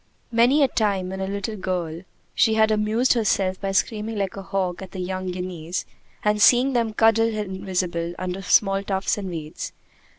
[0.31, 2.01] Many a time, when a little girl,
[2.33, 5.85] she had amused herself by screaming like a hawk at the young guineas,
[6.25, 9.73] and seeing them cuddle invisible under small tufts and weeds.